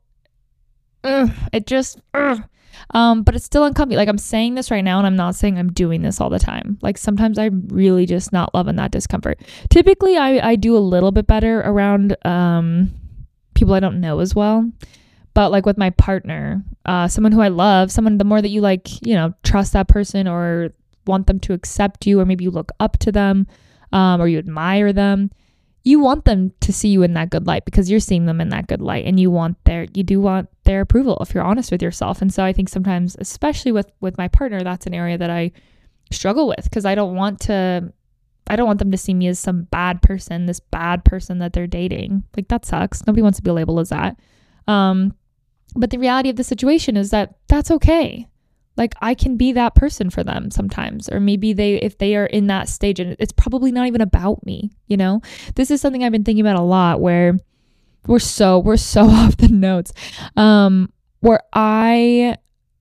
[1.05, 2.01] it just.
[2.91, 5.59] Um but it's still uncomfortable like i'm saying this right now and i'm not saying
[5.59, 6.79] i'm doing this all the time.
[6.83, 9.41] Like sometimes i'm really just not loving that discomfort.
[9.71, 12.91] Typically i i do a little bit better around um
[13.59, 14.71] people I don't know as well.
[15.35, 18.61] But like with my partner, uh, someone who I love, someone the more that you
[18.61, 20.71] like, you know, trust that person or
[21.07, 23.47] want them to accept you, or maybe you look up to them,
[23.93, 25.31] um, or you admire them,
[25.88, 28.51] you want them to see you in that good light because you're seeing them in
[28.51, 31.72] that good light, and you want their, you do want their approval if you're honest
[31.72, 32.20] with yourself.
[32.20, 35.51] And so I think sometimes, especially with with my partner, that's an area that I
[36.11, 37.90] struggle with because I don't want to
[38.48, 41.55] I don't want them to see me as some bad person, this bad person that
[41.55, 42.22] they're dating.
[42.37, 43.07] Like that sucks.
[43.07, 44.18] Nobody wants to be labeled as that.
[44.66, 45.14] Um,
[45.74, 48.27] but the reality of the situation is that that's okay.
[48.79, 52.27] Like I can be that person for them sometimes, or maybe they, if they are
[52.27, 54.71] in that stage, and it's probably not even about me.
[54.87, 55.21] You know,
[55.57, 57.01] this is something I've been thinking about a lot.
[57.01, 57.37] Where
[58.07, 59.93] we're so we're so off the notes.
[60.37, 62.37] Um, where I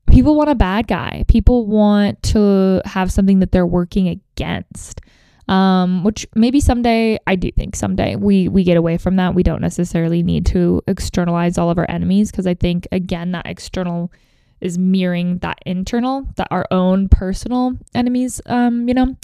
[0.06, 1.26] people want a bad guy.
[1.28, 5.02] People want to have something that they're working against
[5.48, 9.34] um, which maybe someday I do think someday we we get away from that.
[9.34, 13.46] We don't necessarily need to externalize all of our enemies because I think again that
[13.46, 14.12] external
[14.62, 18.42] is mirroring that internal, that our own personal enemies.
[18.46, 19.16] Um, you know,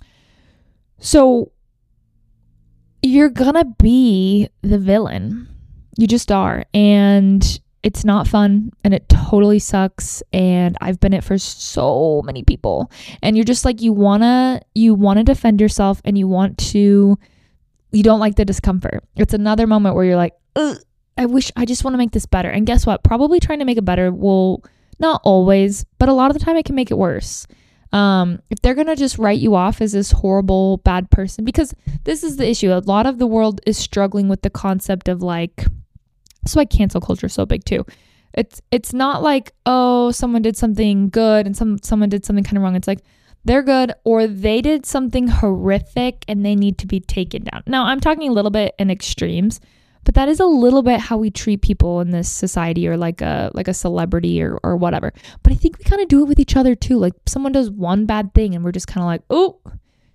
[0.99, 1.51] so
[3.01, 5.47] you're gonna be the villain.
[5.97, 11.23] You just are, and it's not fun and it totally sucks and I've been it
[11.23, 12.89] for so many people.
[13.21, 16.57] And you're just like you want to you want to defend yourself and you want
[16.71, 17.19] to
[17.91, 19.03] you don't like the discomfort.
[19.17, 20.33] It's another moment where you're like,
[21.17, 23.03] I wish I just want to make this better." And guess what?
[23.03, 24.63] Probably trying to make it better will
[24.99, 27.47] not always, but a lot of the time it can make it worse.
[27.91, 32.23] Um, if they're gonna just write you off as this horrible bad person, because this
[32.23, 32.71] is the issue.
[32.71, 35.65] A lot of the world is struggling with the concept of like
[36.41, 37.85] that's why cancel culture is so big too.
[38.33, 42.57] It's it's not like, oh, someone did something good and some someone did something kind
[42.57, 42.75] of wrong.
[42.75, 43.01] It's like
[43.45, 47.63] they're good or they did something horrific and they need to be taken down.
[47.67, 49.59] Now, I'm talking a little bit in extremes,
[50.03, 53.21] but that is a little bit how we treat people in this society or like
[53.21, 55.13] a like a celebrity or or whatever.
[55.41, 56.97] But I think we kind of do it with each other too.
[56.97, 59.59] Like someone does one bad thing and we're just kind of like, "Oh,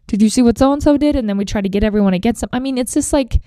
[0.06, 2.14] did you see what so and so did?" and then we try to get everyone
[2.14, 2.50] against them.
[2.52, 3.40] I mean, it's just like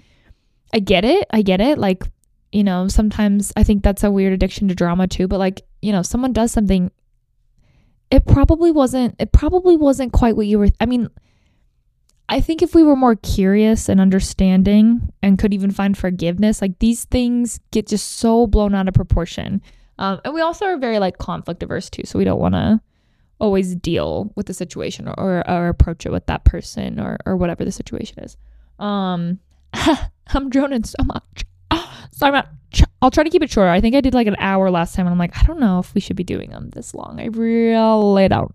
[0.73, 1.27] I get it.
[1.31, 1.77] I get it.
[1.77, 2.03] Like
[2.51, 5.91] you know, sometimes I think that's a weird addiction to drama too, but like, you
[5.91, 6.91] know, someone does something
[8.11, 11.09] it probably wasn't it probably wasn't quite what you were I mean,
[12.31, 16.79] I think if we were more curious and understanding and could even find forgiveness, like
[16.79, 19.61] these things get just so blown out of proportion.
[19.99, 22.79] Um, and we also are very like conflict averse too, so we don't want to
[23.39, 27.35] always deal with the situation or, or, or approach it with that person or or
[27.35, 28.37] whatever the situation is.
[28.79, 29.39] Um,
[29.73, 31.43] I'm droning so much.
[32.13, 32.43] So I'm
[33.01, 33.69] I'll try to keep it shorter.
[33.69, 35.79] I think I did like an hour last time, and I'm like, I don't know
[35.79, 37.19] if we should be doing them this long.
[37.19, 38.53] I really don't.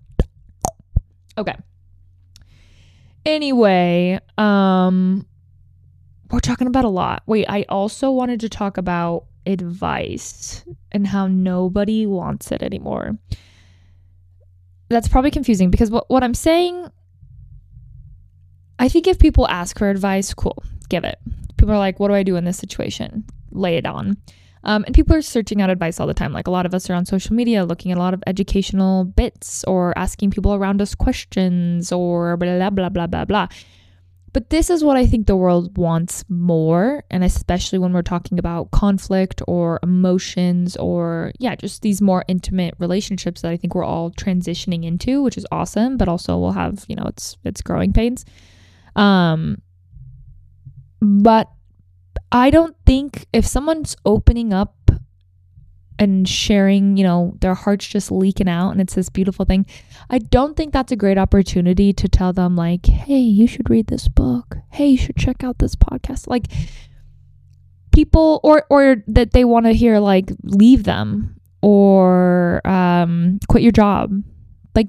[1.37, 1.57] Okay.
[3.27, 5.27] Anyway, um,
[6.31, 7.23] we're talking about a lot.
[7.27, 13.19] Wait, I also wanted to talk about advice and how nobody wants it anymore.
[14.89, 16.89] That's probably confusing because what, what I'm saying,
[18.79, 21.19] I think if people ask for advice, cool, give it.
[21.57, 23.25] People are like, what do I do in this situation?
[23.57, 24.17] lay it on.
[24.67, 26.33] Um, and people are searching out advice all the time.
[26.33, 29.05] Like a lot of us are on social media looking at a lot of educational
[29.05, 33.47] bits or asking people around us questions or blah, blah, blah, blah, blah.
[34.33, 37.05] But this is what I think the world wants more.
[37.13, 42.75] And especially when we're talking about conflict or emotions or, yeah, just these more intimate
[42.79, 46.85] relationships that I think we're all transitioning into, which is awesome, but also we'll have,
[46.89, 48.27] you know, it's, it's growing pains.
[48.97, 49.63] Um,
[51.01, 51.49] but
[52.37, 54.75] I don't think if someone's opening up
[55.99, 59.65] and sharing, you know, their heart's just leaking out and it's this beautiful thing,
[60.11, 63.87] I don't think that's a great opportunity to tell them, like, hey, you should read
[63.87, 64.57] this book.
[64.71, 66.27] Hey, you should check out this podcast.
[66.29, 66.47] Like,
[67.97, 73.73] people or or that they want to hear like leave them or um quit your
[73.73, 74.23] job.
[74.75, 74.89] Like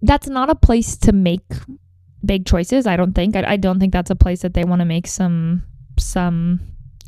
[0.00, 1.42] that's not a place to make
[2.24, 2.86] big choices.
[2.86, 3.34] I don't think.
[3.34, 5.64] I, I don't think that's a place that they want to make some
[5.98, 6.60] some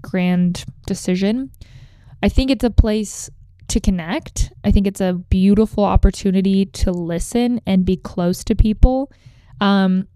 [0.02, 1.50] grand decision.
[2.22, 3.30] I think it's a place
[3.68, 4.52] to connect.
[4.64, 9.10] I think it's a beautiful opportunity to listen and be close to people.
[9.60, 10.08] Um,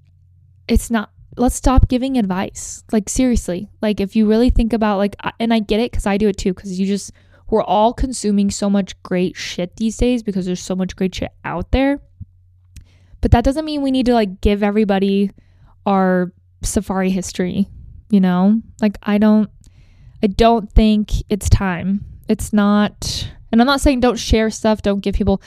[0.69, 1.11] it's not.
[1.37, 2.85] Let's stop giving advice.
[2.93, 3.69] Like seriously.
[3.81, 6.37] Like if you really think about like, and I get it because I do it
[6.37, 6.55] too.
[6.55, 7.13] Because you just
[7.49, 11.33] we're all consuming so much great shit these days because there's so much great shit
[11.45, 12.01] out there.
[13.21, 15.31] But that doesn't mean we need to like give everybody
[15.85, 17.69] our safari history,
[18.11, 18.61] you know?
[18.81, 19.51] Like I don't
[20.23, 22.05] I don't think it's time.
[22.29, 25.43] It's not and I'm not saying don't share stuff, don't give people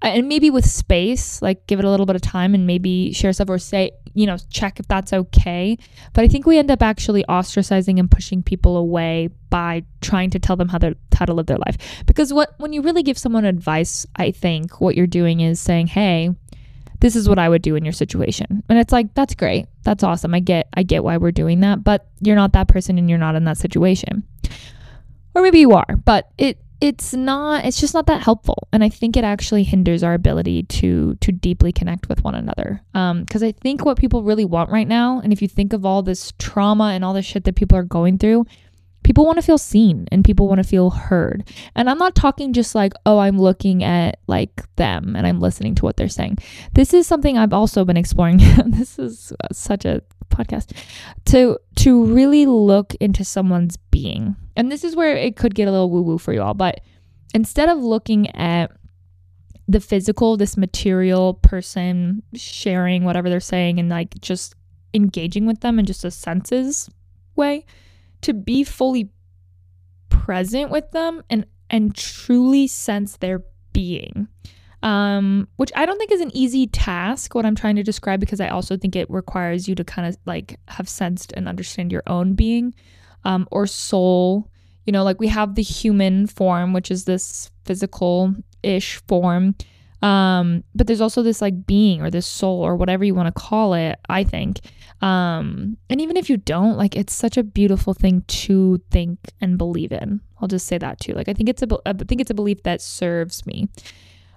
[0.00, 3.12] uh, and maybe with space, like give it a little bit of time and maybe
[3.12, 5.76] share stuff or say, you know, check if that's okay.
[6.12, 10.38] But I think we end up actually ostracizing and pushing people away by trying to
[10.38, 12.04] tell them how to how to live their life.
[12.06, 15.88] Because what when you really give someone advice, I think what you're doing is saying,
[15.88, 16.30] "Hey,
[17.00, 18.62] this is what I would do in your situation.
[18.68, 19.66] And it's like, that's great.
[19.82, 20.34] That's awesome.
[20.34, 23.18] I get I get why we're doing that, but you're not that person and you're
[23.18, 24.24] not in that situation.
[25.34, 28.88] Or maybe you are, but it it's not it's just not that helpful and i
[28.88, 33.42] think it actually hinders our ability to to deeply connect with one another um because
[33.42, 36.32] i think what people really want right now and if you think of all this
[36.38, 38.46] trauma and all this shit that people are going through
[39.08, 41.50] people want to feel seen and people want to feel heard.
[41.74, 45.74] And I'm not talking just like, oh, I'm looking at like them and I'm listening
[45.76, 46.36] to what they're saying.
[46.74, 48.36] This is something I've also been exploring.
[48.66, 50.76] this is such a podcast
[51.24, 54.36] to to really look into someone's being.
[54.56, 56.82] And this is where it could get a little woo woo for you all, but
[57.32, 58.70] instead of looking at
[59.66, 64.54] the physical, this material person sharing whatever they're saying and like just
[64.92, 66.90] engaging with them in just a senses
[67.36, 67.64] way,
[68.22, 69.10] to be fully
[70.08, 74.28] present with them and and truly sense their being
[74.82, 78.40] um, which I don't think is an easy task, what I'm trying to describe, because
[78.40, 82.04] I also think it requires you to kind of like have sensed and understand your
[82.06, 82.74] own being
[83.24, 84.50] um, or soul.
[84.86, 89.56] You know, like we have the human form, which is this physical ish form.
[90.00, 93.40] Um, but there's also this like being or this soul or whatever you want to
[93.40, 94.60] call it, I think.
[95.00, 99.56] Um, and even if you don't, like it's such a beautiful thing to think and
[99.56, 100.20] believe in.
[100.40, 101.12] I'll just say that too.
[101.12, 103.68] Like I think it's a I think it's a belief that serves me.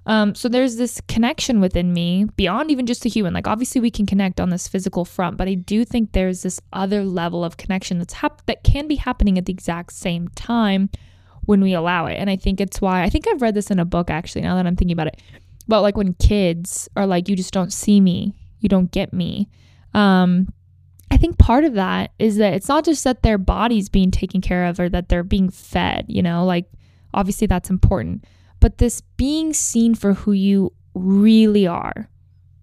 [0.08, 3.34] Um, so there's this connection within me beyond even just a human.
[3.34, 6.60] Like obviously we can connect on this physical front, but I do think there's this
[6.74, 10.90] other level of connection that's hap- that can be happening at the exact same time
[11.46, 12.16] when we allow it.
[12.16, 14.42] And I think it's why I think I've read this in a book actually.
[14.42, 15.22] Now that I'm thinking about it,
[15.68, 19.50] but like when kids are like, you just don't see me, you don't get me.
[19.94, 20.54] Um,
[21.12, 24.40] I think part of that is that it's not just that their body's being taken
[24.40, 26.66] care of or that they're being fed, you know, like
[27.14, 28.26] obviously that's important,
[28.62, 32.10] but this being seen for who you really are,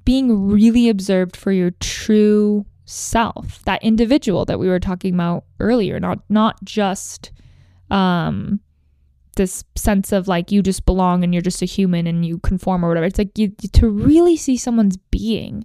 [0.05, 6.01] being really observed for your true self, that individual that we were talking about earlier,
[6.01, 7.33] not not just
[7.91, 8.61] um
[9.37, 12.85] this sense of like you just belong and you're just a human and you conform
[12.85, 13.07] or whatever.
[13.07, 15.65] It's like you, to really see someone's being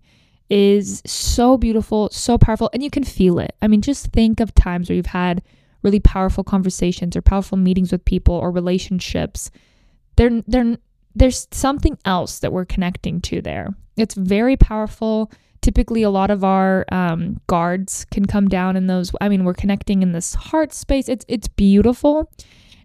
[0.53, 3.55] is so beautiful, so powerful, and you can feel it.
[3.61, 5.41] I mean, just think of times where you've had
[5.81, 9.49] really powerful conversations or powerful meetings with people or relationships.
[10.15, 10.77] There, there,
[11.15, 13.75] there's something else that we're connecting to there.
[13.97, 15.31] It's very powerful.
[15.61, 19.11] Typically, a lot of our um, guards can come down in those.
[19.21, 21.09] I mean, we're connecting in this heart space.
[21.09, 22.29] It's it's beautiful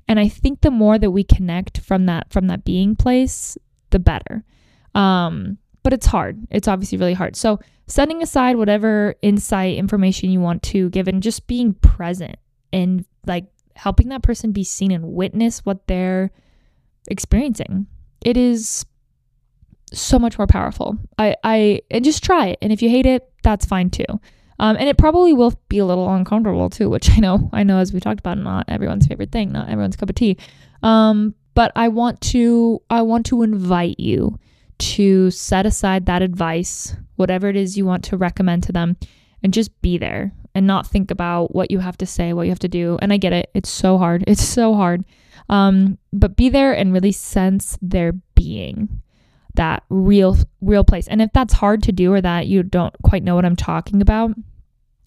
[0.08, 3.58] and I think the more that we connect from that from that being place,
[3.90, 4.42] the better.
[4.94, 6.38] Um, but it's hard.
[6.50, 7.36] It's obviously really hard.
[7.36, 12.36] So setting aside whatever insight information you want to give and just being present
[12.72, 16.30] and like helping that person be seen and witness what they're
[17.08, 17.86] experiencing.
[18.24, 18.84] It is
[19.92, 20.98] so much more powerful.
[21.18, 22.58] I I and just try it.
[22.60, 24.04] And if you hate it, that's fine too.
[24.60, 27.78] Um, and it probably will be a little uncomfortable too, which I know, I know
[27.78, 30.36] as we talked about, not everyone's favorite thing, not everyone's cup of tea.
[30.82, 34.38] Um, but I want to, I want to invite you
[34.78, 38.96] to set aside that advice, whatever it is you want to recommend to them,
[39.42, 42.50] and just be there and not think about what you have to say, what you
[42.50, 42.98] have to do.
[43.00, 44.24] And I get it; it's so hard.
[44.28, 45.04] It's so hard.
[45.48, 49.02] Um, but be there and really sense their being
[49.58, 51.08] that real real place.
[51.08, 54.00] And if that's hard to do or that you don't quite know what I'm talking
[54.00, 54.30] about,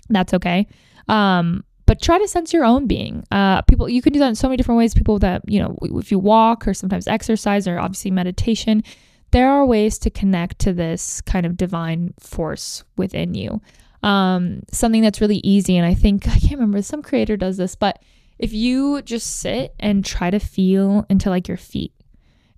[0.10, 0.68] that's okay.
[1.08, 3.24] Um, but try to sense your own being.
[3.32, 4.94] Uh, people, you can do that in so many different ways.
[4.94, 8.84] People that, you know, if you walk or sometimes exercise or obviously meditation,
[9.32, 13.62] there are ways to connect to this kind of divine force within you.
[14.04, 15.78] Um, something that's really easy.
[15.78, 18.02] And I think, I can't remember, some creator does this, but
[18.40, 21.94] if you just sit and try to feel into like your feet,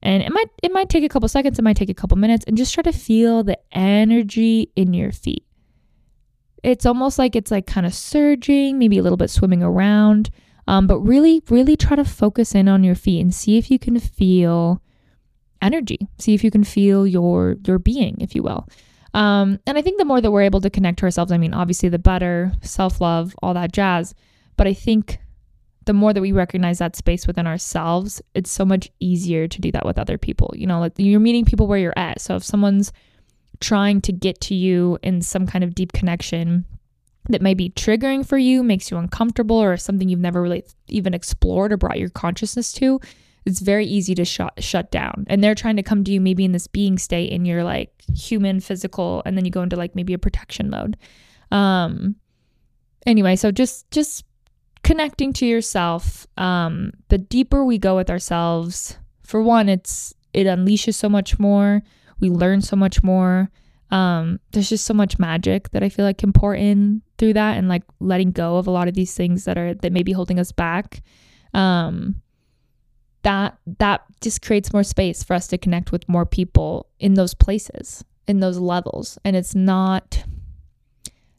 [0.01, 2.43] and it might it might take a couple seconds, it might take a couple minutes,
[2.45, 5.45] and just try to feel the energy in your feet.
[6.63, 10.29] It's almost like it's like kind of surging, maybe a little bit swimming around.
[10.67, 13.77] Um, but really, really try to focus in on your feet and see if you
[13.77, 14.81] can feel
[15.63, 16.07] energy.
[16.19, 18.67] See if you can feel your your being, if you will.
[19.13, 21.53] Um, and I think the more that we're able to connect to ourselves, I mean,
[21.53, 24.13] obviously the better, self love, all that jazz.
[24.57, 25.19] But I think
[25.85, 29.71] the more that we recognize that space within ourselves, it's so much easier to do
[29.71, 30.53] that with other people.
[30.55, 32.21] You know, like you're meeting people where you're at.
[32.21, 32.91] So if someone's
[33.59, 36.65] trying to get to you in some kind of deep connection,
[37.29, 41.13] that may be triggering for you, makes you uncomfortable, or something you've never really even
[41.13, 42.99] explored or brought your consciousness to,
[43.45, 45.25] it's very easy to shut shut down.
[45.27, 47.91] And they're trying to come to you maybe in this being state in your like
[48.13, 50.97] human physical, and then you go into like maybe a protection mode.
[51.51, 52.15] Um
[53.05, 54.25] anyway, so just just
[54.83, 56.27] connecting to yourself.
[56.37, 61.81] Um, the deeper we go with ourselves, for one, it's it unleashes so much more.
[62.19, 63.49] We learn so much more
[63.93, 67.57] um, there's just so much magic that I feel like can pour in through that
[67.57, 70.11] and like letting go of a lot of these things that are that may be
[70.11, 71.03] holding us back.
[71.53, 72.15] Um,
[73.23, 77.33] that that just creates more space for us to connect with more people in those
[77.33, 79.17] places, in those levels.
[79.25, 80.23] And it's not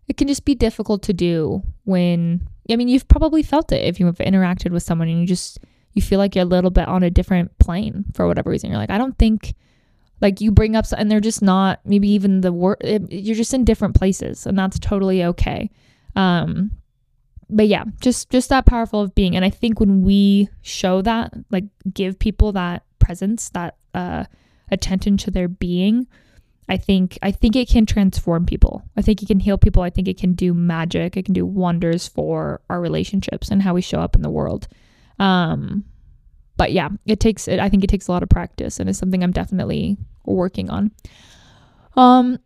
[0.06, 4.00] it can just be difficult to do when I mean you've probably felt it if
[4.00, 5.58] you've interacted with someone and you just
[5.92, 8.68] you feel like you're a little bit on a different plane for whatever reason.
[8.68, 9.54] You're like, I don't think
[10.20, 12.78] like you bring up and they're just not maybe even the word
[13.10, 15.70] you're just in different places and that's totally okay
[16.16, 16.70] um
[17.48, 21.32] but yeah just just that powerful of being and i think when we show that
[21.50, 24.24] like give people that presence that uh
[24.70, 26.06] attention to their being
[26.68, 29.90] i think i think it can transform people i think it can heal people i
[29.90, 33.82] think it can do magic it can do wonders for our relationships and how we
[33.82, 34.66] show up in the world
[35.18, 35.84] um
[36.56, 37.58] but yeah, it takes it.
[37.58, 40.92] I think it takes a lot of practice, and it's something I'm definitely working on.
[41.96, 42.38] Um,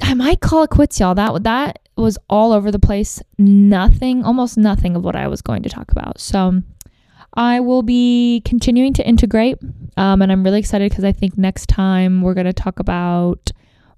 [0.00, 1.14] I might call it quits, y'all.
[1.14, 3.22] That that was all over the place.
[3.38, 6.20] Nothing, almost nothing of what I was going to talk about.
[6.20, 6.62] So
[7.34, 9.58] I will be continuing to integrate,
[9.96, 13.50] um, and I'm really excited because I think next time we're going to talk about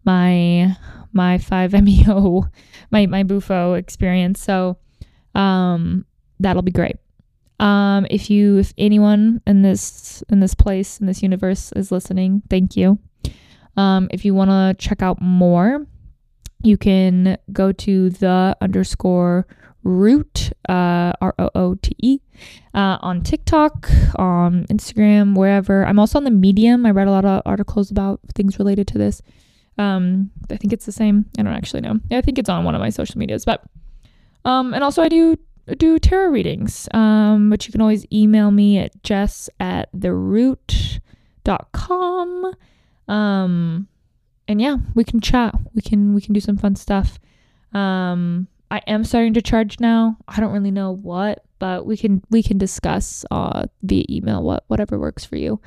[0.04, 0.76] my
[1.12, 2.44] my five meo
[2.90, 4.40] my my bufo experience.
[4.40, 4.78] So
[5.34, 6.04] um,
[6.40, 6.96] that'll be great.
[7.60, 12.42] Um, if you, if anyone in this in this place in this universe is listening,
[12.48, 12.98] thank you.
[13.76, 15.86] Um, if you want to check out more,
[16.62, 19.46] you can go to the underscore
[19.84, 22.20] root uh, R O O T E
[22.74, 25.86] uh, on TikTok, on Instagram, wherever.
[25.86, 26.84] I'm also on the Medium.
[26.86, 29.22] I read a lot of articles about things related to this.
[29.78, 31.26] Um, I think it's the same.
[31.38, 32.00] I don't actually know.
[32.10, 33.62] I think it's on one of my social medias, but
[34.44, 35.38] um, and also I do
[35.76, 36.88] do tarot readings.
[36.92, 41.02] Um, but you can always email me at jess at theroot.com.
[43.06, 43.88] Um,
[44.48, 45.54] and yeah, we can chat.
[45.74, 47.20] We can we can do some fun stuff.
[47.72, 50.16] Um, I am starting to charge now.
[50.26, 54.64] I don't really know what, but we can we can discuss uh via email what
[54.66, 55.60] whatever works for you.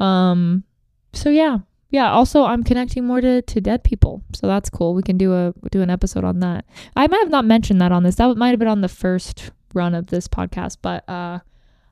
[0.00, 0.64] Um,
[1.12, 1.58] so yeah,
[1.90, 5.32] yeah also i'm connecting more to, to dead people so that's cool we can do
[5.32, 6.64] a do an episode on that
[6.96, 9.50] i might have not mentioned that on this that might have been on the first
[9.74, 11.38] run of this podcast but uh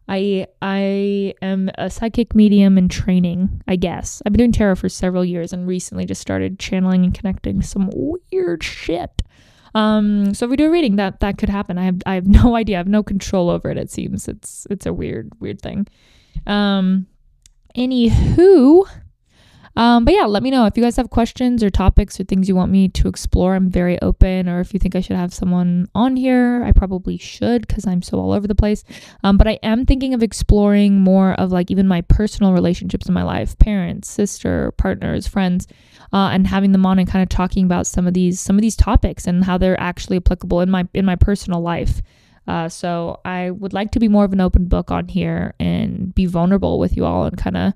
[0.08, 4.22] i i am a psychic medium in training i guess.
[4.24, 7.90] I've been doing tarot for several years and recently just started channeling and connecting some
[7.94, 9.22] weird shit.
[9.74, 11.78] Um so if we do a reading that that could happen.
[11.78, 12.76] I have i have no idea.
[12.76, 14.28] I have no control over it it seems.
[14.28, 15.86] It's it's a weird weird thing.
[16.46, 17.06] Um
[17.76, 18.86] anywho
[19.76, 22.48] um, but yeah, let me know if you guys have questions or topics or things
[22.48, 23.54] you want me to explore.
[23.54, 24.48] I'm very open.
[24.48, 28.00] Or if you think I should have someone on here, I probably should because I'm
[28.00, 28.84] so all over the place.
[29.22, 33.12] Um, but I am thinking of exploring more of like even my personal relationships in
[33.12, 35.66] my life parents, sister, partners, friends.
[36.12, 38.62] Uh, and having them on and kind of talking about some of these some of
[38.62, 42.00] these topics and how they're actually applicable in my in my personal life.
[42.46, 46.14] Uh, so I would like to be more of an open book on here and
[46.14, 47.72] be vulnerable with you all and kind of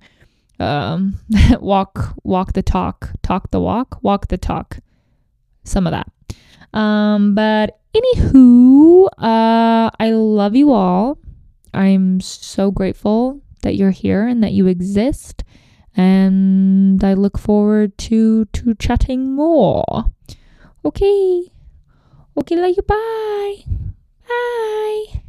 [0.61, 1.19] um,
[1.61, 4.79] walk walk the talk, talk the walk, walk the talk.
[5.65, 6.11] Some of that.
[6.79, 11.19] Um, but anywho, uh, I love you all.
[11.73, 15.45] I'm so grateful that you're here and that you exist,
[15.97, 20.13] and I look forward to to chatting more.
[20.85, 21.51] Okay,
[22.37, 22.83] okay, love you.
[22.83, 23.65] Bye,
[24.29, 25.23] bye.